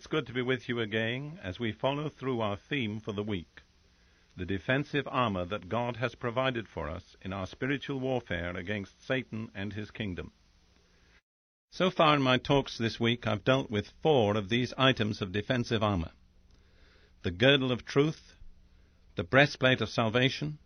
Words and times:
It's 0.00 0.06
good 0.06 0.28
to 0.28 0.32
be 0.32 0.40
with 0.40 0.66
you 0.66 0.80
again 0.80 1.38
as 1.42 1.60
we 1.60 1.72
follow 1.72 2.08
through 2.08 2.40
our 2.40 2.56
theme 2.56 3.00
for 3.00 3.12
the 3.12 3.22
week 3.22 3.60
the 4.34 4.46
defensive 4.46 5.06
armor 5.06 5.44
that 5.44 5.68
God 5.68 5.98
has 5.98 6.14
provided 6.14 6.66
for 6.66 6.88
us 6.88 7.16
in 7.20 7.34
our 7.34 7.46
spiritual 7.46 8.00
warfare 8.00 8.56
against 8.56 9.06
Satan 9.06 9.50
and 9.54 9.74
his 9.74 9.90
kingdom. 9.90 10.32
So 11.70 11.90
far 11.90 12.16
in 12.16 12.22
my 12.22 12.38
talks 12.38 12.78
this 12.78 12.98
week, 12.98 13.26
I've 13.26 13.44
dealt 13.44 13.70
with 13.70 13.92
four 14.02 14.38
of 14.38 14.48
these 14.48 14.72
items 14.78 15.20
of 15.20 15.32
defensive 15.32 15.82
armor 15.82 16.12
the 17.22 17.30
girdle 17.30 17.70
of 17.70 17.84
truth, 17.84 18.36
the 19.16 19.24
breastplate 19.24 19.82
of 19.82 19.90
salvation, 19.90 20.56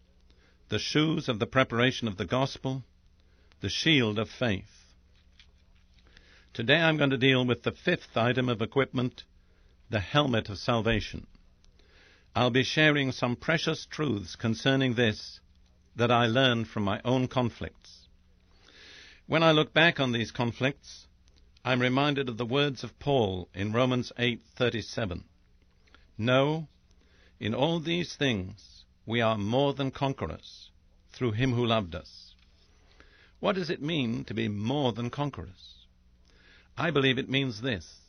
the 0.69 0.79
shoes 0.79 1.29
of 1.29 1.41
the 1.41 1.49
preparation 1.49 2.07
of 2.07 2.19
the 2.19 2.25
gospel, 2.25 2.85
the 3.59 3.69
shield 3.69 4.17
of 4.17 4.31
faith. 4.31 4.84
Today 6.55 6.77
I'm 6.77 6.97
going 6.97 7.11
to 7.11 7.19
deal 7.19 7.45
with 7.45 7.65
the 7.65 7.73
fifth 7.73 8.17
item 8.17 8.49
of 8.49 8.63
equipment, 8.63 9.25
the 9.91 9.99
helmet 9.99 10.49
of 10.49 10.57
salvation. 10.57 11.27
I'll 12.33 12.51
be 12.51 12.63
sharing 12.63 13.11
some 13.11 13.35
precious 13.35 13.87
truths 13.87 14.37
concerning 14.37 14.95
this 14.95 15.41
that 15.97 16.13
I 16.13 16.27
learned 16.27 16.69
from 16.69 16.85
my 16.85 17.01
own 17.05 17.27
conflicts. 17.27 18.07
When 19.27 19.43
I 19.43 19.51
look 19.51 19.75
back 19.75 19.99
on 19.99 20.13
these 20.13 20.31
conflicts, 20.31 21.09
I'm 21.65 21.81
reminded 21.81 22.29
of 22.29 22.37
the 22.37 22.47
words 22.47 22.85
of 22.85 23.01
Paul 23.01 23.49
in 23.53 23.73
Romans 23.73 24.13
8:37. 24.17 25.25
No, 26.17 26.69
in 27.41 27.53
all 27.53 27.81
these 27.81 28.15
things 28.15 28.85
we 29.05 29.21
are 29.21 29.37
more 29.37 29.75
than 29.75 29.91
conquerors 29.91 30.71
through 31.11 31.33
him 31.33 31.55
who 31.55 31.67
loved 31.67 31.97
us. 31.97 32.37
What 33.41 33.57
does 33.57 33.71
it 33.71 33.83
mean 33.83 34.25
to 34.27 34.35
be 34.35 34.47
more 34.47 34.93
than 34.93 35.11
conquerors? 35.11 35.84
I 36.77 36.91
believe 36.91 37.19
it 37.19 37.29
means 37.29 37.61
this 37.61 38.01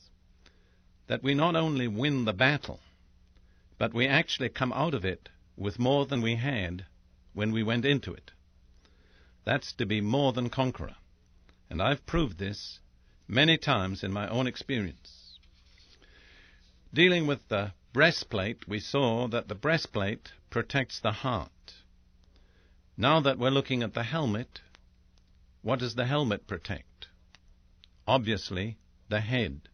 that 1.07 1.21
we 1.21 1.35
not 1.35 1.55
only 1.55 1.87
win 1.87 2.25
the 2.25 2.33
battle, 2.33 2.79
but 3.77 3.93
we 3.93 4.07
actually 4.07 4.49
come 4.49 4.73
out 4.73 4.95
of 4.95 5.05
it 5.05 5.29
with 5.55 5.77
more 5.77 6.05
than 6.07 6.21
we 6.21 6.35
had 6.35 6.85
when 7.33 7.51
we 7.51 7.61
went 7.61 7.85
into 7.85 8.11
it. 8.11 8.31
That's 9.43 9.71
to 9.73 9.85
be 9.85 10.01
more 10.01 10.33
than 10.33 10.49
conqueror. 10.49 10.95
And 11.69 11.81
I've 11.81 12.05
proved 12.07 12.39
this 12.39 12.79
many 13.27 13.57
times 13.57 14.03
in 14.03 14.11
my 14.11 14.27
own 14.27 14.47
experience. 14.47 15.37
Dealing 16.93 17.27
with 17.27 17.47
the 17.49 17.73
breastplate, 17.93 18.67
we 18.67 18.79
saw 18.79 19.27
that 19.27 19.47
the 19.47 19.55
breastplate 19.55 20.31
protects 20.49 20.99
the 20.99 21.11
heart. 21.11 21.73
Now 22.97 23.19
that 23.19 23.37
we're 23.37 23.51
looking 23.51 23.83
at 23.83 23.93
the 23.93 24.03
helmet, 24.03 24.61
what 25.61 25.79
does 25.79 25.95
the 25.95 26.05
helmet 26.05 26.47
protect? 26.47 27.07
Obviously 28.07 28.77
the 29.09 29.19
head. 29.19 29.67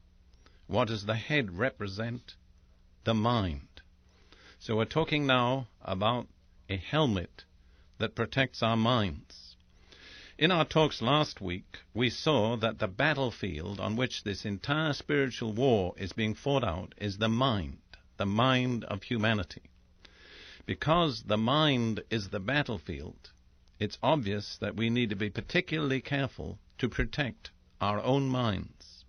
What 0.68 0.88
does 0.88 1.06
the 1.06 1.16
head 1.16 1.58
represent? 1.58 2.36
The 3.04 3.14
mind. 3.14 3.82
So 4.58 4.78
we're 4.78 4.86
talking 4.86 5.26
now 5.28 5.68
about 5.82 6.28
a 6.70 6.78
helmet 6.78 7.44
that 7.98 8.16
protects 8.16 8.64
our 8.64 8.78
minds. 8.78 9.58
In 10.38 10.50
our 10.50 10.64
talks 10.64 11.02
last 11.02 11.42
week, 11.42 11.80
we 11.94 12.10
saw 12.10 12.56
that 12.58 12.80
the 12.80 12.88
battlefield 12.88 13.82
on 13.82 13.96
which 13.98 14.24
this 14.24 14.46
entire 14.46 14.94
spiritual 14.94 15.52
war 15.52 15.94
is 15.98 16.14
being 16.14 16.34
fought 16.34 16.64
out 16.64 16.96
is 16.98 17.18
the 17.18 17.30
mind, 17.30 17.80
the 18.18 18.26
mind 18.26 18.86
of 18.86 19.04
humanity. 19.04 19.70
Because 20.66 21.24
the 21.24 21.38
mind 21.38 22.02
is 22.10 22.30
the 22.30 22.40
battlefield, 22.40 23.32
it's 23.78 23.98
obvious 24.02 24.58
that 24.58 24.76
we 24.78 24.90
need 24.90 25.10
to 25.10 25.16
be 25.16 25.30
particularly 25.30 26.02
careful 26.02 26.60
to 26.78 26.88
protect 26.88 27.52
our 27.82 28.00
own 28.02 28.30
minds. 28.30 29.04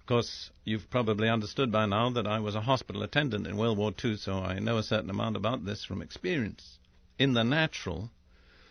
Of 0.00 0.06
course, 0.06 0.50
you've 0.64 0.90
probably 0.90 1.28
understood 1.28 1.70
by 1.70 1.86
now 1.86 2.10
that 2.10 2.26
I 2.26 2.40
was 2.40 2.54
a 2.54 2.62
hospital 2.62 3.02
attendant 3.02 3.46
in 3.46 3.56
World 3.56 3.78
War 3.78 3.94
II, 4.04 4.16
so 4.16 4.40
I 4.40 4.58
know 4.58 4.78
a 4.78 4.82
certain 4.82 5.10
amount 5.10 5.36
about 5.36 5.64
this 5.64 5.84
from 5.84 6.02
experience. 6.02 6.78
In 7.18 7.34
the 7.34 7.44
natural, 7.44 8.10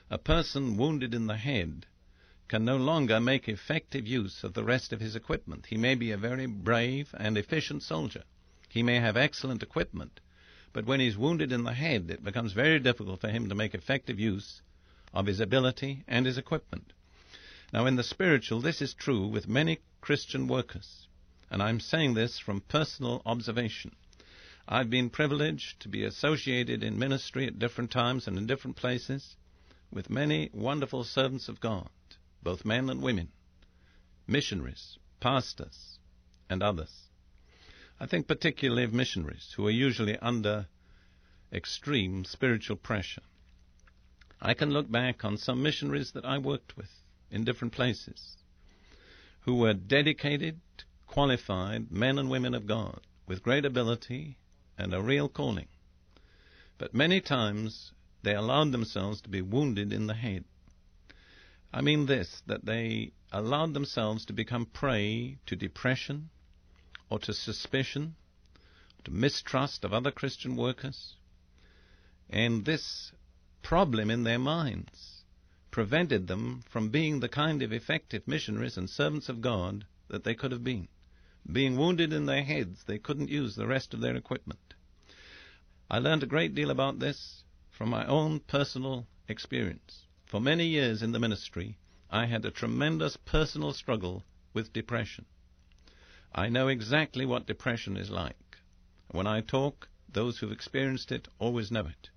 a 0.09 0.17
person 0.17 0.77
wounded 0.77 1.13
in 1.13 1.27
the 1.27 1.37
head 1.37 1.85
can 2.47 2.65
no 2.65 2.77
longer 2.77 3.19
make 3.19 3.47
effective 3.47 4.07
use 4.07 4.43
of 4.43 4.53
the 4.53 4.63
rest 4.63 4.91
of 4.91 4.99
his 4.99 5.15
equipment. 5.15 5.67
He 5.67 5.77
may 5.77 5.95
be 5.95 6.11
a 6.11 6.17
very 6.17 6.45
brave 6.45 7.13
and 7.17 7.37
efficient 7.37 7.83
soldier. 7.83 8.23
He 8.69 8.83
may 8.83 8.99
have 8.99 9.17
excellent 9.17 9.63
equipment, 9.63 10.19
but 10.73 10.85
when 10.85 10.99
he's 10.99 11.17
wounded 11.17 11.51
in 11.51 11.63
the 11.63 11.73
head, 11.73 12.09
it 12.09 12.23
becomes 12.23 12.53
very 12.53 12.79
difficult 12.79 13.21
for 13.21 13.29
him 13.29 13.49
to 13.49 13.55
make 13.55 13.73
effective 13.73 14.19
use 14.19 14.61
of 15.13 15.25
his 15.25 15.39
ability 15.39 16.03
and 16.07 16.25
his 16.25 16.37
equipment. 16.37 16.93
Now, 17.73 17.85
in 17.85 17.97
the 17.97 18.03
spiritual, 18.03 18.61
this 18.61 18.81
is 18.81 18.93
true 18.93 19.27
with 19.27 19.49
many 19.49 19.79
Christian 19.99 20.47
workers, 20.47 21.07
and 21.49 21.61
I'm 21.61 21.81
saying 21.81 22.13
this 22.13 22.39
from 22.39 22.61
personal 22.61 23.21
observation. 23.25 23.93
I've 24.69 24.89
been 24.89 25.09
privileged 25.09 25.81
to 25.81 25.89
be 25.89 26.05
associated 26.05 26.81
in 26.81 26.97
ministry 26.97 27.45
at 27.45 27.59
different 27.59 27.91
times 27.91 28.25
and 28.25 28.37
in 28.37 28.47
different 28.47 28.77
places 28.77 29.35
with 29.91 30.09
many 30.09 30.49
wonderful 30.53 31.03
servants 31.03 31.49
of 31.49 31.59
God, 31.59 31.89
both 32.41 32.63
men 32.63 32.89
and 32.89 33.01
women, 33.01 33.33
missionaries, 34.27 34.97
pastors, 35.19 35.99
and 36.49 36.63
others. 36.63 37.09
I 37.99 38.05
think 38.05 38.29
particularly 38.29 38.85
of 38.85 38.93
missionaries 38.93 39.53
who 39.57 39.67
are 39.67 39.71
usually 39.71 40.17
under 40.19 40.67
extreme 41.51 42.23
spiritual 42.23 42.77
pressure. 42.77 43.23
I 44.41 44.53
can 44.53 44.71
look 44.71 44.89
back 44.89 45.25
on 45.25 45.37
some 45.37 45.61
missionaries 45.61 46.11
that 46.13 46.23
I 46.23 46.37
worked 46.37 46.77
with 46.77 46.91
in 47.31 47.43
different 47.43 47.73
places 47.73 48.37
who 49.41 49.55
were 49.55 49.73
dedicated, 49.73 50.59
qualified 51.05 51.89
men 51.89 52.19
and 52.19 52.29
women 52.29 52.53
of 52.53 52.67
God 52.67 52.99
with 53.25 53.41
great 53.41 53.63
ability 53.63 54.37
and 54.77 54.93
a 54.93 55.01
real 55.01 55.29
calling. 55.29 55.67
But 56.77 56.93
many 56.93 57.21
times 57.21 57.93
they 58.23 58.35
allowed 58.35 58.73
themselves 58.73 59.21
to 59.21 59.29
be 59.29 59.41
wounded 59.41 59.93
in 59.93 60.07
the 60.07 60.13
head. 60.13 60.43
I 61.73 61.81
mean 61.81 62.05
this, 62.07 62.41
that 62.45 62.65
they 62.65 63.13
allowed 63.31 63.73
themselves 63.73 64.25
to 64.25 64.33
become 64.33 64.65
prey 64.65 65.37
to 65.45 65.55
depression 65.55 66.29
or 67.09 67.19
to 67.19 67.33
suspicion, 67.33 68.15
to 69.05 69.11
mistrust 69.11 69.85
of 69.85 69.93
other 69.93 70.11
Christian 70.11 70.57
workers. 70.57 71.15
And 72.29 72.65
this 72.65 73.13
problem 73.61 74.11
in 74.11 74.23
their 74.23 74.39
minds 74.39 75.16
prevented 75.77 76.25
them 76.25 76.63
from 76.67 76.89
being 76.89 77.19
the 77.19 77.29
kind 77.29 77.61
of 77.61 77.71
effective 77.71 78.27
missionaries 78.27 78.77
and 78.77 78.89
servants 78.89 79.29
of 79.29 79.41
God 79.41 79.85
that 80.07 80.23
they 80.23 80.33
could 80.33 80.51
have 80.51 80.63
been. 80.63 80.87
Being 81.51 81.77
wounded 81.77 82.11
in 82.11 82.25
their 82.25 82.43
heads, 82.43 82.83
they 82.85 82.97
couldn't 82.97 83.29
use 83.29 83.53
the 83.55 83.67
rest 83.67 83.93
of 83.93 83.99
their 83.99 84.15
equipment. 84.15 84.73
I 85.87 85.99
learned 85.99 86.23
a 86.23 86.33
great 86.33 86.55
deal 86.55 86.71
about 86.71 86.97
this 86.97 87.43
from 87.69 87.91
my 87.91 88.07
own 88.07 88.39
personal 88.39 89.05
experience. 89.27 90.07
For 90.25 90.41
many 90.41 90.65
years 90.65 91.03
in 91.03 91.11
the 91.11 91.19
ministry, 91.19 91.77
I 92.09 92.25
had 92.25 92.43
a 92.43 92.49
tremendous 92.49 93.15
personal 93.15 93.71
struggle 93.71 94.25
with 94.53 94.73
depression. 94.73 95.25
I 96.33 96.49
know 96.49 96.69
exactly 96.69 97.23
what 97.23 97.45
depression 97.45 97.97
is 97.97 98.09
like. 98.09 98.57
When 99.11 99.27
I 99.27 99.41
talk, 99.41 99.89
those 100.11 100.39
who've 100.39 100.51
experienced 100.51 101.11
it 101.11 101.27
always 101.37 101.69
know 101.69 101.85
it. 101.85 102.09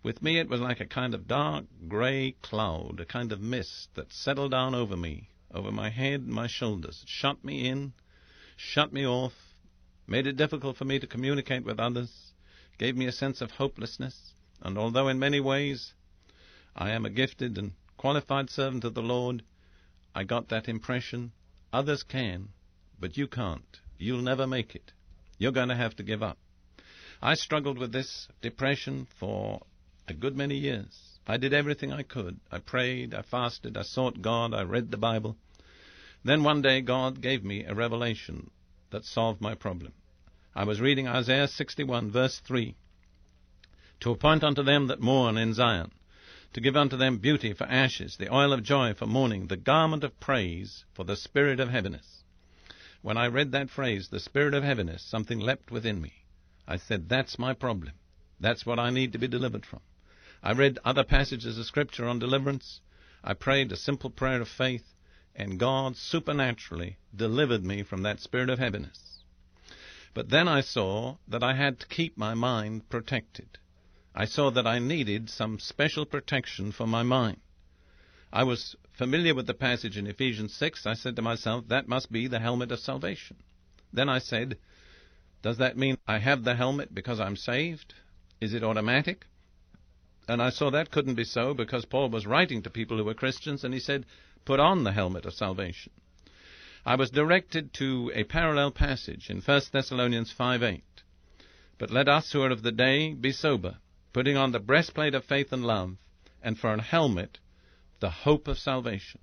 With 0.00 0.22
me 0.22 0.38
it 0.38 0.48
was 0.48 0.60
like 0.60 0.80
a 0.80 0.86
kind 0.86 1.12
of 1.12 1.26
dark 1.26 1.66
grey 1.88 2.36
cloud, 2.40 3.00
a 3.00 3.04
kind 3.04 3.32
of 3.32 3.40
mist 3.40 3.94
that 3.94 4.12
settled 4.12 4.52
down 4.52 4.74
over 4.74 4.96
me, 4.96 5.28
over 5.52 5.72
my 5.72 5.90
head 5.90 6.20
and 6.20 6.30
my 6.30 6.46
shoulders. 6.46 7.02
It 7.02 7.08
shut 7.08 7.44
me 7.44 7.66
in, 7.66 7.92
shut 8.56 8.92
me 8.92 9.04
off, 9.04 9.54
made 10.06 10.26
it 10.26 10.36
difficult 10.36 10.76
for 10.76 10.84
me 10.84 11.00
to 11.00 11.06
communicate 11.06 11.64
with 11.64 11.80
others, 11.80 12.32
gave 12.78 12.96
me 12.96 13.06
a 13.06 13.12
sense 13.12 13.40
of 13.40 13.50
hopelessness, 13.50 14.34
and 14.62 14.78
although 14.78 15.08
in 15.08 15.18
many 15.18 15.40
ways 15.40 15.94
I 16.76 16.90
am 16.90 17.04
a 17.04 17.10
gifted 17.10 17.58
and 17.58 17.72
qualified 17.96 18.50
servant 18.50 18.84
of 18.84 18.94
the 18.94 19.02
Lord, 19.02 19.42
I 20.14 20.22
got 20.22 20.48
that 20.48 20.68
impression. 20.68 21.32
Others 21.72 22.04
can, 22.04 22.50
but 23.00 23.16
you 23.16 23.26
can't. 23.26 23.80
You'll 23.98 24.22
never 24.22 24.46
make 24.46 24.76
it. 24.76 24.92
You're 25.38 25.52
going 25.52 25.68
to 25.68 25.74
have 25.74 25.96
to 25.96 26.04
give 26.04 26.22
up. 26.22 26.38
I 27.20 27.34
struggled 27.34 27.78
with 27.78 27.90
this 27.90 28.28
depression 28.40 29.08
for 29.18 29.62
a 30.10 30.14
good 30.14 30.36
many 30.36 30.56
years. 30.56 31.18
I 31.26 31.36
did 31.36 31.52
everything 31.52 31.92
I 31.92 32.02
could. 32.02 32.40
I 32.50 32.58
prayed, 32.58 33.12
I 33.12 33.22
fasted, 33.22 33.76
I 33.76 33.82
sought 33.82 34.22
God, 34.22 34.54
I 34.54 34.62
read 34.62 34.90
the 34.90 34.96
Bible. 34.96 35.36
Then 36.24 36.42
one 36.42 36.62
day 36.62 36.80
God 36.80 37.20
gave 37.20 37.44
me 37.44 37.64
a 37.64 37.74
revelation 37.74 38.50
that 38.90 39.04
solved 39.04 39.40
my 39.40 39.54
problem. 39.54 39.92
I 40.54 40.64
was 40.64 40.80
reading 40.80 41.06
Isaiah 41.06 41.46
61, 41.46 42.10
verse 42.10 42.40
3. 42.40 42.74
To 44.00 44.10
appoint 44.10 44.42
unto 44.42 44.62
them 44.62 44.86
that 44.86 45.00
mourn 45.00 45.36
in 45.36 45.54
Zion, 45.54 45.92
to 46.54 46.60
give 46.60 46.76
unto 46.76 46.96
them 46.96 47.18
beauty 47.18 47.52
for 47.52 47.64
ashes, 47.64 48.16
the 48.16 48.32
oil 48.34 48.52
of 48.52 48.62
joy 48.62 48.94
for 48.94 49.06
mourning, 49.06 49.48
the 49.48 49.56
garment 49.56 50.04
of 50.04 50.18
praise 50.18 50.84
for 50.94 51.04
the 51.04 51.16
spirit 51.16 51.60
of 51.60 51.68
heaviness. 51.68 52.24
When 53.02 53.16
I 53.16 53.26
read 53.26 53.52
that 53.52 53.70
phrase, 53.70 54.08
the 54.08 54.18
spirit 54.18 54.54
of 54.54 54.64
heaviness, 54.64 55.02
something 55.02 55.38
leapt 55.38 55.70
within 55.70 56.00
me. 56.00 56.24
I 56.66 56.76
said, 56.78 57.08
That's 57.08 57.38
my 57.38 57.52
problem. 57.52 57.92
That's 58.40 58.64
what 58.64 58.78
I 58.78 58.90
need 58.90 59.12
to 59.12 59.18
be 59.18 59.28
delivered 59.28 59.66
from. 59.66 59.80
I 60.42 60.52
read 60.52 60.78
other 60.84 61.04
passages 61.04 61.58
of 61.58 61.66
Scripture 61.66 62.06
on 62.06 62.18
deliverance. 62.18 62.80
I 63.24 63.34
prayed 63.34 63.72
a 63.72 63.76
simple 63.76 64.10
prayer 64.10 64.40
of 64.40 64.48
faith, 64.48 64.94
and 65.34 65.58
God 65.58 65.96
supernaturally 65.96 66.98
delivered 67.14 67.64
me 67.64 67.82
from 67.82 68.02
that 68.02 68.20
spirit 68.20 68.48
of 68.48 68.58
heaviness. 68.58 69.24
But 70.14 70.30
then 70.30 70.48
I 70.48 70.60
saw 70.60 71.16
that 71.28 71.42
I 71.42 71.54
had 71.54 71.80
to 71.80 71.86
keep 71.86 72.16
my 72.16 72.34
mind 72.34 72.88
protected. 72.88 73.58
I 74.14 74.24
saw 74.24 74.50
that 74.50 74.66
I 74.66 74.78
needed 74.78 75.30
some 75.30 75.58
special 75.58 76.06
protection 76.06 76.72
for 76.72 76.86
my 76.86 77.02
mind. 77.02 77.40
I 78.32 78.44
was 78.44 78.76
familiar 78.92 79.34
with 79.34 79.46
the 79.46 79.54
passage 79.54 79.96
in 79.96 80.06
Ephesians 80.06 80.54
6. 80.54 80.86
I 80.86 80.94
said 80.94 81.16
to 81.16 81.22
myself, 81.22 81.68
that 81.68 81.88
must 81.88 82.10
be 82.10 82.26
the 82.26 82.40
helmet 82.40 82.72
of 82.72 82.80
salvation. 82.80 83.36
Then 83.92 84.08
I 84.08 84.18
said, 84.18 84.58
does 85.42 85.58
that 85.58 85.76
mean 85.76 85.98
I 86.06 86.18
have 86.18 86.44
the 86.44 86.56
helmet 86.56 86.94
because 86.94 87.20
I'm 87.20 87.36
saved? 87.36 87.94
Is 88.40 88.54
it 88.54 88.64
automatic? 88.64 89.26
And 90.28 90.42
I 90.42 90.50
saw 90.50 90.70
that 90.70 90.90
couldn't 90.90 91.14
be 91.14 91.24
so 91.24 91.54
because 91.54 91.86
Paul 91.86 92.10
was 92.10 92.26
writing 92.26 92.62
to 92.62 92.70
people 92.70 92.98
who 92.98 93.04
were 93.04 93.14
Christians 93.14 93.64
and 93.64 93.72
he 93.72 93.80
said, 93.80 94.04
put 94.44 94.60
on 94.60 94.84
the 94.84 94.92
helmet 94.92 95.24
of 95.24 95.32
salvation. 95.32 95.92
I 96.84 96.96
was 96.96 97.10
directed 97.10 97.72
to 97.74 98.12
a 98.14 98.24
parallel 98.24 98.70
passage 98.70 99.30
in 99.30 99.40
1 99.40 99.60
Thessalonians 99.72 100.32
5:8. 100.32 100.82
But 101.78 101.90
let 101.90 102.08
us 102.08 102.32
who 102.32 102.42
are 102.42 102.50
of 102.50 102.62
the 102.62 102.72
day 102.72 103.14
be 103.14 103.32
sober, 103.32 103.78
putting 104.12 104.36
on 104.36 104.52
the 104.52 104.60
breastplate 104.60 105.14
of 105.14 105.24
faith 105.24 105.52
and 105.52 105.64
love, 105.64 105.96
and 106.42 106.58
for 106.58 106.72
an 106.72 106.80
helmet, 106.80 107.38
the 108.00 108.10
hope 108.10 108.48
of 108.48 108.58
salvation. 108.58 109.20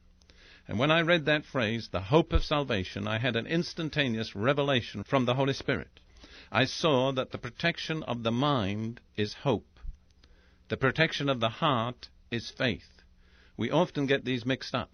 And 0.68 0.80
when 0.80 0.90
I 0.90 1.02
read 1.02 1.26
that 1.26 1.46
phrase, 1.46 1.90
the 1.90 2.02
hope 2.02 2.34
of 2.34 2.44
salvation, 2.44 3.08
I 3.08 3.20
had 3.20 3.36
an 3.36 3.46
instantaneous 3.46 4.36
revelation 4.36 5.04
from 5.04 5.26
the 5.26 5.36
Holy 5.36 5.54
Spirit. 5.54 6.00
I 6.52 6.66
saw 6.66 7.12
that 7.12 7.32
the 7.32 7.38
protection 7.38 8.02
of 8.04 8.24
the 8.24 8.32
mind 8.32 9.02
is 9.16 9.34
hope. 9.34 9.75
The 10.68 10.78
protection 10.78 11.30
of 11.30 11.40
the 11.40 11.50
heart 11.50 12.10
is 12.32 12.50
faith. 12.50 13.04
We 13.56 13.70
often 13.70 14.08
get 14.08 14.26
these 14.26 14.48
mixed 14.48 14.74
up. 14.74 14.90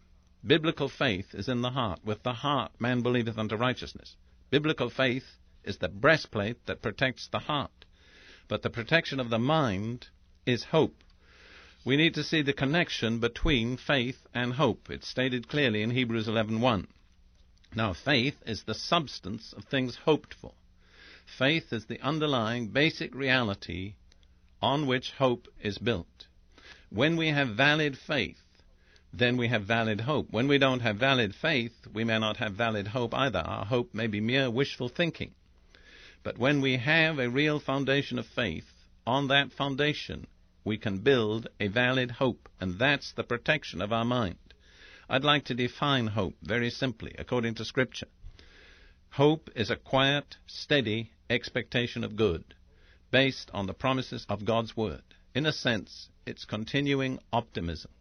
Biblical 0.45 0.89
faith 0.89 1.33
is 1.33 1.47
in 1.47 1.61
the 1.61 1.69
heart. 1.69 2.03
With 2.03 2.23
the 2.23 2.33
heart 2.33 2.73
man 2.77 3.01
believeth 3.01 3.37
unto 3.37 3.55
righteousness. 3.55 4.17
Biblical 4.49 4.89
faith 4.89 5.37
is 5.63 5.77
the 5.77 5.87
breastplate 5.87 6.65
that 6.65 6.81
protects 6.81 7.29
the 7.29 7.39
heart. 7.39 7.85
But 8.49 8.63
the 8.63 8.69
protection 8.69 9.21
of 9.21 9.29
the 9.29 9.39
mind 9.39 10.09
is 10.45 10.65
hope. 10.65 11.05
We 11.85 11.95
need 11.95 12.15
to 12.15 12.23
see 12.23 12.41
the 12.41 12.51
connection 12.51 13.19
between 13.19 13.77
faith 13.77 14.27
and 14.33 14.55
hope. 14.55 14.89
It's 14.89 15.07
stated 15.07 15.47
clearly 15.47 15.83
in 15.83 15.91
Hebrews 15.91 16.27
11:1. 16.27 16.87
Now 17.73 17.93
faith 17.93 18.43
is 18.45 18.63
the 18.63 18.75
substance 18.75 19.53
of 19.53 19.63
things 19.63 19.95
hoped 19.95 20.33
for. 20.33 20.53
Faith 21.25 21.71
is 21.71 21.85
the 21.85 22.01
underlying 22.01 22.67
basic 22.67 23.15
reality 23.15 23.93
on 24.61 24.85
which 24.85 25.11
hope 25.13 25.47
is 25.61 25.77
built. 25.77 26.27
When 26.89 27.15
we 27.15 27.29
have 27.29 27.49
valid 27.49 27.97
faith, 27.97 28.41
then 29.13 29.37
we 29.37 29.47
have 29.47 29.63
valid 29.63 30.01
hope. 30.01 30.27
When 30.29 30.47
we 30.47 30.57
don't 30.57 30.81
have 30.81 30.97
valid 30.97 31.33
faith, 31.33 31.87
we 31.93 32.03
may 32.03 32.19
not 32.19 32.37
have 32.37 32.53
valid 32.53 32.87
hope 32.87 33.13
either. 33.13 33.39
Our 33.39 33.65
hope 33.65 33.93
may 33.93 34.07
be 34.07 34.21
mere 34.21 34.49
wishful 34.49 34.89
thinking. 34.89 35.33
But 36.23 36.37
when 36.37 36.61
we 36.61 36.77
have 36.77 37.17
a 37.17 37.29
real 37.29 37.59
foundation 37.59 38.19
of 38.19 38.27
faith, 38.27 38.71
on 39.07 39.27
that 39.29 39.51
foundation 39.51 40.27
we 40.63 40.77
can 40.77 40.99
build 40.99 41.47
a 41.59 41.67
valid 41.67 42.11
hope, 42.11 42.47
and 42.59 42.77
that's 42.77 43.11
the 43.13 43.23
protection 43.23 43.81
of 43.81 43.91
our 43.91 44.05
mind. 44.05 44.37
I'd 45.09 45.23
like 45.23 45.45
to 45.45 45.55
define 45.55 46.07
hope 46.07 46.35
very 46.43 46.69
simply, 46.69 47.15
according 47.17 47.55
to 47.55 47.65
Scripture. 47.65 48.07
Hope 49.11 49.49
is 49.55 49.69
a 49.69 49.75
quiet, 49.75 50.37
steady 50.45 51.11
expectation 51.29 52.03
of 52.03 52.15
good 52.15 52.53
based 53.11 53.51
on 53.53 53.67
the 53.67 53.73
promises 53.73 54.25
of 54.29 54.45
God's 54.45 54.75
Word. 54.75 55.03
In 55.35 55.45
a 55.45 55.51
sense, 55.51 56.09
it's 56.25 56.45
continuing 56.45 57.19
optimism. 57.31 57.91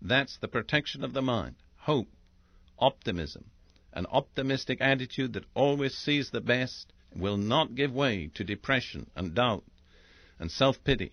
That's 0.00 0.38
the 0.38 0.48
protection 0.48 1.04
of 1.04 1.12
the 1.12 1.22
mind. 1.22 1.56
Hope, 1.76 2.08
optimism, 2.78 3.50
an 3.92 4.06
optimistic 4.06 4.78
attitude 4.80 5.34
that 5.34 5.44
always 5.54 5.94
sees 5.94 6.30
the 6.30 6.40
best 6.40 6.92
will 7.14 7.36
not 7.36 7.74
give 7.74 7.92
way 7.92 8.30
to 8.34 8.44
depression 8.44 9.10
and 9.14 9.34
doubt 9.34 9.64
and 10.38 10.50
self-pity. 10.50 11.12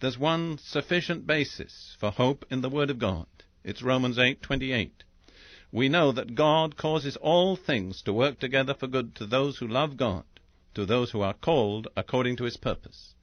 There's 0.00 0.18
one 0.18 0.58
sufficient 0.58 1.26
basis 1.26 1.96
for 1.98 2.10
hope 2.10 2.44
in 2.50 2.60
the 2.60 2.68
Word 2.68 2.90
of 2.90 2.98
God. 2.98 3.26
It's 3.64 3.82
Romans 3.82 4.18
8:28. 4.18 5.04
We 5.72 5.88
know 5.88 6.12
that 6.12 6.34
God 6.34 6.76
causes 6.76 7.16
all 7.16 7.56
things 7.56 8.02
to 8.02 8.12
work 8.12 8.38
together 8.38 8.74
for 8.74 8.86
good 8.86 9.14
to 9.16 9.26
those 9.26 9.58
who 9.58 9.66
love 9.66 9.96
God 9.96 10.24
to 10.76 10.86
those 10.86 11.10
who 11.10 11.22
are 11.22 11.34
called 11.34 11.88
according 11.96 12.36
to 12.36 12.44
his 12.44 12.58
purpose. 12.58 13.14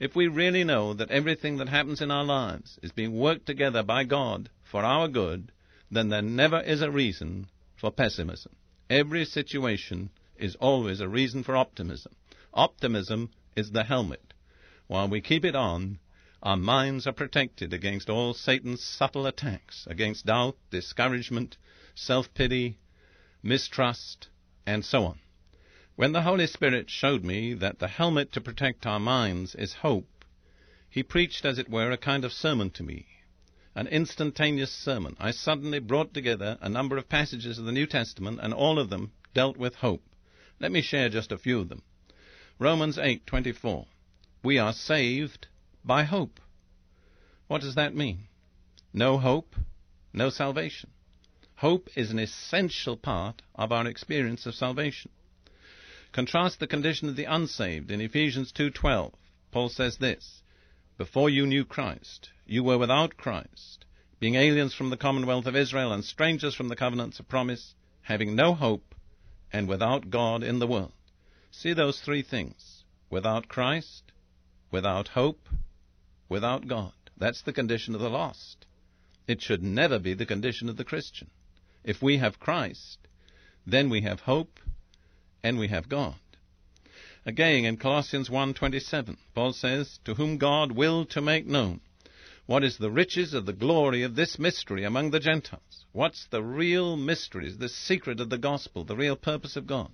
If 0.00 0.16
we 0.16 0.26
really 0.28 0.64
know 0.64 0.94
that 0.94 1.10
everything 1.10 1.58
that 1.58 1.68
happens 1.68 2.00
in 2.00 2.10
our 2.10 2.24
lives 2.24 2.78
is 2.82 2.90
being 2.90 3.16
worked 3.16 3.46
together 3.46 3.82
by 3.82 4.04
God 4.04 4.48
for 4.64 4.82
our 4.82 5.08
good, 5.08 5.52
then 5.90 6.08
there 6.08 6.22
never 6.22 6.60
is 6.60 6.80
a 6.80 6.90
reason 6.90 7.48
for 7.76 7.92
pessimism. 7.92 8.56
Every 8.88 9.26
situation 9.26 10.10
is 10.36 10.56
always 10.56 11.00
a 11.00 11.08
reason 11.08 11.44
for 11.44 11.54
optimism. 11.54 12.14
Optimism 12.54 13.30
is 13.54 13.70
the 13.70 13.84
helmet. 13.84 14.32
While 14.86 15.08
we 15.08 15.20
keep 15.20 15.44
it 15.44 15.54
on, 15.54 15.98
our 16.42 16.56
minds 16.56 17.06
are 17.06 17.12
protected 17.12 17.72
against 17.72 18.08
all 18.10 18.34
Satan's 18.34 18.82
subtle 18.82 19.26
attacks, 19.26 19.86
against 19.86 20.26
doubt, 20.26 20.56
discouragement, 20.70 21.58
self-pity, 21.94 22.78
mistrust, 23.42 24.28
and 24.66 24.84
so 24.84 25.04
on. 25.04 25.18
When 25.94 26.12
the 26.12 26.22
Holy 26.22 26.46
Spirit 26.46 26.88
showed 26.88 27.22
me 27.22 27.52
that 27.52 27.78
the 27.78 27.86
helmet 27.86 28.32
to 28.32 28.40
protect 28.40 28.86
our 28.86 28.98
minds 28.98 29.54
is 29.54 29.74
hope, 29.74 30.24
he 30.88 31.02
preached, 31.02 31.44
as 31.44 31.58
it 31.58 31.68
were, 31.68 31.90
a 31.90 31.98
kind 31.98 32.24
of 32.24 32.32
sermon 32.32 32.70
to 32.70 32.82
me, 32.82 33.06
an 33.74 33.86
instantaneous 33.88 34.72
sermon. 34.72 35.16
I 35.20 35.32
suddenly 35.32 35.80
brought 35.80 36.14
together 36.14 36.56
a 36.62 36.68
number 36.70 36.96
of 36.96 37.10
passages 37.10 37.58
of 37.58 37.66
the 37.66 37.72
New 37.72 37.86
Testament, 37.86 38.40
and 38.42 38.54
all 38.54 38.78
of 38.78 38.88
them 38.88 39.12
dealt 39.34 39.58
with 39.58 39.74
hope. 39.76 40.02
Let 40.58 40.72
me 40.72 40.80
share 40.80 41.10
just 41.10 41.30
a 41.30 41.36
few 41.36 41.60
of 41.60 41.68
them. 41.68 41.82
Romans 42.58 42.96
8:24. 42.96 43.86
We 44.42 44.58
are 44.58 44.72
saved 44.72 45.48
by 45.84 46.04
hope. 46.04 46.40
What 47.48 47.60
does 47.60 47.74
that 47.74 47.94
mean? 47.94 48.28
No 48.94 49.18
hope, 49.18 49.56
no 50.14 50.30
salvation. 50.30 50.90
Hope 51.56 51.90
is 51.94 52.10
an 52.10 52.18
essential 52.18 52.96
part 52.96 53.42
of 53.54 53.72
our 53.72 53.86
experience 53.86 54.46
of 54.46 54.54
salvation. 54.54 55.10
Contrast 56.12 56.60
the 56.60 56.66
condition 56.66 57.08
of 57.08 57.16
the 57.16 57.24
unsaved 57.24 57.90
in 57.90 57.98
Ephesians 58.02 58.52
2:12. 58.52 59.14
Paul 59.50 59.70
says 59.70 59.96
this: 59.96 60.42
Before 60.98 61.30
you 61.30 61.46
knew 61.46 61.64
Christ, 61.64 62.28
you 62.44 62.62
were 62.62 62.76
without 62.76 63.16
Christ, 63.16 63.86
being 64.20 64.34
aliens 64.34 64.74
from 64.74 64.90
the 64.90 64.98
commonwealth 64.98 65.46
of 65.46 65.56
Israel 65.56 65.90
and 65.90 66.04
strangers 66.04 66.54
from 66.54 66.68
the 66.68 66.76
covenants 66.76 67.18
of 67.18 67.28
promise, 67.30 67.74
having 68.02 68.36
no 68.36 68.52
hope 68.52 68.94
and 69.54 69.66
without 69.66 70.10
God 70.10 70.42
in 70.42 70.58
the 70.58 70.66
world. 70.66 70.92
See 71.50 71.72
those 71.72 71.98
three 72.02 72.20
things: 72.20 72.84
without 73.08 73.48
Christ, 73.48 74.12
without 74.70 75.08
hope, 75.08 75.48
without 76.28 76.68
God. 76.68 76.92
That's 77.16 77.40
the 77.40 77.54
condition 77.54 77.94
of 77.94 78.02
the 78.02 78.10
lost. 78.10 78.66
It 79.26 79.40
should 79.40 79.62
never 79.62 79.98
be 79.98 80.12
the 80.12 80.26
condition 80.26 80.68
of 80.68 80.76
the 80.76 80.84
Christian. 80.84 81.30
If 81.84 82.02
we 82.02 82.18
have 82.18 82.38
Christ, 82.38 82.98
then 83.66 83.88
we 83.88 84.02
have 84.02 84.20
hope 84.20 84.60
and 85.42 85.58
we 85.58 85.68
have 85.68 85.88
God. 85.88 86.14
Again, 87.24 87.64
in 87.64 87.76
Colossians 87.76 88.28
1.27, 88.28 89.16
Paul 89.34 89.52
says, 89.52 90.00
To 90.04 90.14
whom 90.14 90.38
God 90.38 90.72
willed 90.72 91.10
to 91.10 91.20
make 91.20 91.46
known 91.46 91.80
what 92.46 92.64
is 92.64 92.78
the 92.78 92.90
riches 92.90 93.32
of 93.32 93.46
the 93.46 93.52
glory 93.52 94.02
of 94.02 94.16
this 94.16 94.38
mystery 94.38 94.84
among 94.84 95.10
the 95.10 95.20
Gentiles. 95.20 95.86
What's 95.92 96.26
the 96.26 96.42
real 96.42 96.96
mystery, 96.96 97.52
the 97.52 97.68
secret 97.68 98.20
of 98.20 98.30
the 98.30 98.38
gospel, 98.38 98.84
the 98.84 98.96
real 98.96 99.16
purpose 99.16 99.56
of 99.56 99.66
God? 99.66 99.92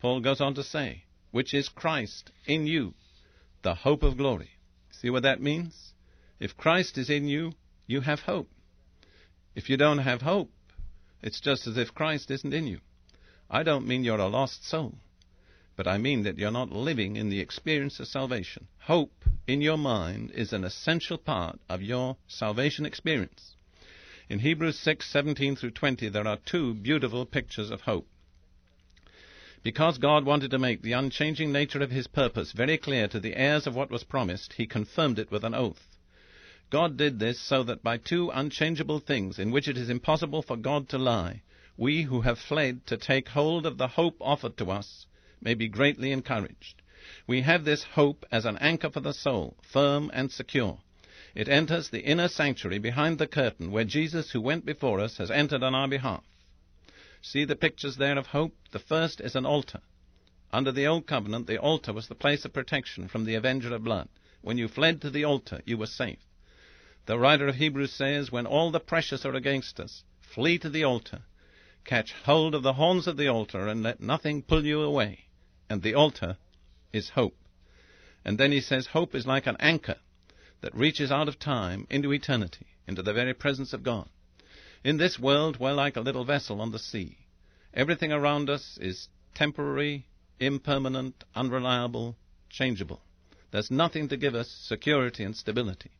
Paul 0.00 0.20
goes 0.20 0.40
on 0.40 0.54
to 0.54 0.64
say, 0.64 1.04
which 1.30 1.54
is 1.54 1.68
Christ 1.68 2.32
in 2.46 2.66
you, 2.66 2.94
the 3.62 3.74
hope 3.74 4.02
of 4.02 4.16
glory. 4.16 4.50
See 4.90 5.10
what 5.10 5.22
that 5.22 5.40
means? 5.40 5.92
If 6.40 6.56
Christ 6.56 6.98
is 6.98 7.10
in 7.10 7.28
you, 7.28 7.52
you 7.86 8.00
have 8.00 8.20
hope. 8.20 8.50
If 9.54 9.70
you 9.70 9.76
don't 9.76 9.98
have 9.98 10.22
hope, 10.22 10.50
it's 11.22 11.40
just 11.40 11.66
as 11.66 11.76
if 11.76 11.94
Christ 11.94 12.30
isn't 12.30 12.54
in 12.54 12.66
you. 12.66 12.80
I 13.52 13.64
don't 13.64 13.86
mean 13.86 14.04
you're 14.04 14.20
a 14.20 14.28
lost 14.28 14.64
soul, 14.64 14.94
but 15.74 15.88
I 15.88 15.98
mean 15.98 16.22
that 16.22 16.38
you're 16.38 16.52
not 16.52 16.70
living 16.70 17.16
in 17.16 17.30
the 17.30 17.40
experience 17.40 17.98
of 17.98 18.06
salvation. 18.06 18.68
Hope 18.82 19.24
in 19.48 19.60
your 19.60 19.76
mind 19.76 20.30
is 20.30 20.52
an 20.52 20.62
essential 20.62 21.18
part 21.18 21.58
of 21.68 21.82
your 21.82 22.16
salvation 22.28 22.86
experience. 22.86 23.56
In 24.28 24.38
Hebrews 24.38 24.78
6:17 24.78 25.58
through 25.58 25.72
20 25.72 26.08
there 26.10 26.28
are 26.28 26.36
two 26.36 26.74
beautiful 26.74 27.26
pictures 27.26 27.72
of 27.72 27.80
hope. 27.80 28.06
Because 29.64 29.98
God 29.98 30.24
wanted 30.24 30.52
to 30.52 30.58
make 30.60 30.82
the 30.82 30.92
unchanging 30.92 31.50
nature 31.50 31.82
of 31.82 31.90
his 31.90 32.06
purpose 32.06 32.52
very 32.52 32.78
clear 32.78 33.08
to 33.08 33.18
the 33.18 33.34
heirs 33.34 33.66
of 33.66 33.74
what 33.74 33.90
was 33.90 34.04
promised, 34.04 34.52
he 34.52 34.66
confirmed 34.66 35.18
it 35.18 35.32
with 35.32 35.42
an 35.42 35.54
oath. 35.54 35.98
God 36.70 36.96
did 36.96 37.18
this 37.18 37.40
so 37.40 37.64
that 37.64 37.82
by 37.82 37.96
two 37.96 38.30
unchangeable 38.30 39.00
things 39.00 39.40
in 39.40 39.50
which 39.50 39.66
it 39.66 39.76
is 39.76 39.90
impossible 39.90 40.42
for 40.42 40.56
God 40.56 40.88
to 40.90 40.98
lie, 40.98 41.42
we 41.80 42.02
who 42.02 42.20
have 42.20 42.38
fled 42.38 42.86
to 42.86 42.94
take 42.94 43.30
hold 43.30 43.64
of 43.64 43.78
the 43.78 43.88
hope 43.88 44.18
offered 44.20 44.54
to 44.54 44.70
us 44.70 45.06
may 45.40 45.54
be 45.54 45.66
greatly 45.66 46.12
encouraged. 46.12 46.82
We 47.26 47.40
have 47.40 47.64
this 47.64 47.82
hope 47.82 48.26
as 48.30 48.44
an 48.44 48.58
anchor 48.58 48.90
for 48.90 49.00
the 49.00 49.14
soul, 49.14 49.56
firm 49.62 50.10
and 50.12 50.30
secure. 50.30 50.78
It 51.34 51.48
enters 51.48 51.88
the 51.88 52.04
inner 52.04 52.28
sanctuary 52.28 52.78
behind 52.78 53.16
the 53.16 53.26
curtain 53.26 53.70
where 53.70 53.84
Jesus, 53.84 54.30
who 54.30 54.42
went 54.42 54.66
before 54.66 55.00
us, 55.00 55.16
has 55.16 55.30
entered 55.30 55.62
on 55.62 55.74
our 55.74 55.88
behalf. 55.88 56.22
See 57.22 57.46
the 57.46 57.56
pictures 57.56 57.96
there 57.96 58.18
of 58.18 58.26
hope? 58.26 58.54
The 58.72 58.78
first 58.78 59.22
is 59.22 59.34
an 59.34 59.46
altar. 59.46 59.80
Under 60.52 60.72
the 60.72 60.86
Old 60.86 61.06
Covenant, 61.06 61.46
the 61.46 61.56
altar 61.56 61.94
was 61.94 62.08
the 62.08 62.14
place 62.14 62.44
of 62.44 62.52
protection 62.52 63.08
from 63.08 63.24
the 63.24 63.36
avenger 63.36 63.74
of 63.74 63.84
blood. 63.84 64.10
When 64.42 64.58
you 64.58 64.68
fled 64.68 65.00
to 65.00 65.08
the 65.08 65.24
altar, 65.24 65.62
you 65.64 65.78
were 65.78 65.86
safe. 65.86 66.26
The 67.06 67.18
writer 67.18 67.48
of 67.48 67.54
Hebrews 67.54 67.92
says, 67.92 68.30
When 68.30 68.44
all 68.44 68.70
the 68.70 68.80
precious 68.80 69.24
are 69.24 69.34
against 69.34 69.80
us, 69.80 70.04
flee 70.20 70.58
to 70.58 70.68
the 70.68 70.84
altar. 70.84 71.22
Catch 71.84 72.12
hold 72.24 72.54
of 72.54 72.62
the 72.62 72.74
horns 72.74 73.06
of 73.06 73.16
the 73.16 73.28
altar, 73.28 73.66
and 73.66 73.82
let 73.82 74.00
nothing 74.00 74.42
pull 74.42 74.64
you 74.64 74.82
away. 74.82 75.26
And 75.68 75.82
the 75.82 75.94
altar 75.94 76.36
is 76.92 77.10
hope. 77.10 77.36
And 78.24 78.38
then 78.38 78.52
he 78.52 78.60
says, 78.60 78.88
Hope 78.88 79.14
is 79.14 79.26
like 79.26 79.46
an 79.46 79.56
anchor 79.60 79.96
that 80.60 80.74
reaches 80.74 81.10
out 81.10 81.28
of 81.28 81.38
time 81.38 81.86
into 81.90 82.12
eternity, 82.12 82.66
into 82.86 83.02
the 83.02 83.12
very 83.12 83.34
presence 83.34 83.72
of 83.72 83.82
God. 83.82 84.08
In 84.84 84.96
this 84.96 85.18
world, 85.18 85.58
we're 85.58 85.72
like 85.72 85.96
a 85.96 86.00
little 86.00 86.24
vessel 86.24 86.60
on 86.60 86.72
the 86.72 86.78
sea. 86.78 87.18
Everything 87.72 88.12
around 88.12 88.50
us 88.50 88.78
is 88.80 89.08
temporary, 89.34 90.06
impermanent, 90.38 91.24
unreliable, 91.34 92.16
changeable. 92.48 93.02
There's 93.50 93.70
nothing 93.70 94.08
to 94.08 94.16
give 94.16 94.34
us 94.34 94.48
security 94.48 95.24
and 95.24 95.36
stability. 95.36 95.90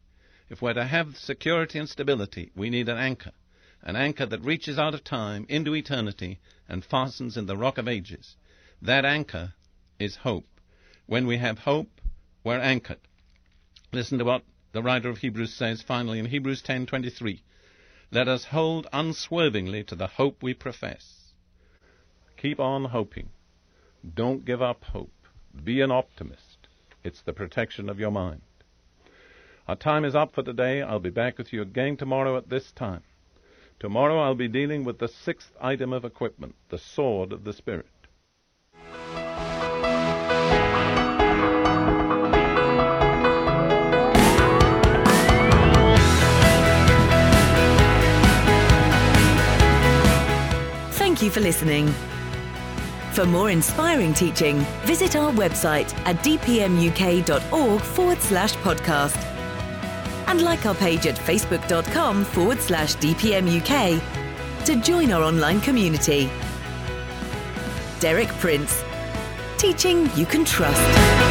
If 0.48 0.60
we're 0.60 0.74
to 0.74 0.84
have 0.84 1.16
security 1.16 1.78
and 1.78 1.88
stability, 1.88 2.50
we 2.56 2.70
need 2.70 2.88
an 2.88 2.98
anchor, 2.98 3.32
an 3.82 3.96
anchor 3.96 4.26
that 4.26 4.44
reaches 4.44 4.78
out 4.78 4.94
of 4.94 5.02
time 5.02 5.46
into 5.48 5.74
eternity 5.74 6.38
and 6.68 6.84
fastens 6.84 7.36
in 7.36 7.46
the 7.46 7.56
rock 7.56 7.78
of 7.78 7.88
ages. 7.88 8.36
That 8.82 9.04
anchor 9.04 9.54
is 9.98 10.16
hope. 10.16 10.46
When 11.06 11.26
we 11.26 11.38
have 11.38 11.58
hope, 11.58 12.00
we're 12.44 12.58
anchored. 12.58 13.00
Listen 13.92 14.18
to 14.18 14.24
what 14.24 14.44
the 14.72 14.82
writer 14.82 15.08
of 15.08 15.18
Hebrews 15.18 15.52
says 15.52 15.82
finally 15.82 16.18
in 16.18 16.26
Hebrews 16.26 16.62
10:23. 16.62 17.42
Let 18.12 18.28
us 18.28 18.44
hold 18.44 18.86
unswervingly 18.92 19.84
to 19.84 19.94
the 19.94 20.06
hope 20.06 20.42
we 20.42 20.54
profess. 20.54 21.32
Keep 22.36 22.60
on 22.60 22.86
hoping. 22.86 23.30
Don't 24.14 24.44
give 24.44 24.62
up 24.62 24.84
hope. 24.84 25.12
Be 25.64 25.80
an 25.80 25.90
optimist. 25.90 26.68
It's 27.02 27.22
the 27.22 27.32
protection 27.32 27.88
of 27.88 27.98
your 27.98 28.10
mind. 28.10 28.42
Our 29.68 29.76
time 29.76 30.04
is 30.04 30.14
up 30.14 30.34
for 30.34 30.42
today. 30.42 30.82
I'll 30.82 31.00
be 31.00 31.10
back 31.10 31.38
with 31.38 31.52
you 31.52 31.62
again 31.62 31.96
tomorrow 31.96 32.36
at 32.36 32.48
this 32.48 32.72
time. 32.72 33.02
Tomorrow 33.80 34.20
I'll 34.20 34.34
be 34.34 34.46
dealing 34.46 34.84
with 34.84 34.98
the 34.98 35.08
sixth 35.08 35.52
item 35.58 35.94
of 35.94 36.04
equipment, 36.04 36.54
the 36.68 36.76
sword 36.76 37.32
of 37.32 37.44
the 37.44 37.54
Spirit. 37.54 37.86
Thank 50.92 51.22
you 51.22 51.30
for 51.30 51.40
listening. 51.40 51.88
For 53.12 53.24
more 53.24 53.48
inspiring 53.50 54.12
teaching, 54.12 54.58
visit 54.84 55.16
our 55.16 55.32
website 55.32 55.94
at 56.04 56.16
dpmuk.org 56.16 57.80
forward 57.80 58.20
slash 58.20 58.54
podcast. 58.56 59.39
And 60.30 60.42
like 60.42 60.64
our 60.64 60.76
page 60.76 61.08
at 61.08 61.16
facebook.com 61.16 62.24
forward 62.24 62.60
slash 62.60 62.94
dpmuk 62.94 64.00
to 64.64 64.76
join 64.76 65.10
our 65.10 65.24
online 65.24 65.60
community. 65.60 66.30
Derek 67.98 68.28
Prince, 68.38 68.84
teaching 69.58 70.08
you 70.14 70.26
can 70.26 70.44
trust. 70.44 71.29